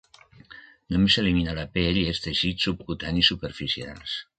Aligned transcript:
Només 0.95 1.17
s'elimina 1.19 1.55
la 1.59 1.67
pell 1.77 2.03
i 2.05 2.09
els 2.15 2.25
teixits 2.27 2.69
subcutanis 2.71 3.35
superficials. 3.35 4.23